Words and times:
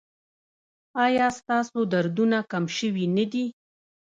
ایا 1.05 1.27
ستاسو 1.39 1.79
دردونه 1.91 2.37
کم 2.51 2.65
شوي 2.77 3.05
نه 3.17 3.25
دي؟ 3.31 3.45